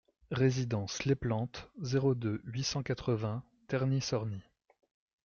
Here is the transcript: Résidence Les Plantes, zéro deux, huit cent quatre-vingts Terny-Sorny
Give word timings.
Résidence 0.31 1.05
Les 1.05 1.13
Plantes, 1.13 1.69
zéro 1.79 2.15
deux, 2.15 2.41
huit 2.45 2.63
cent 2.63 2.81
quatre-vingts 2.81 3.43
Terny-Sorny 3.67 4.41